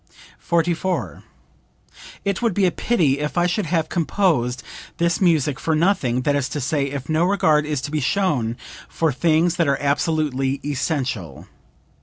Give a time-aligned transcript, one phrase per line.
[0.39, 1.21] 44.
[2.25, 4.63] "It would be a pity if I should have composed
[4.97, 8.57] this music for nothing, that is to say if no regard is to be shown
[8.89, 11.45] for things that are absolutely essential.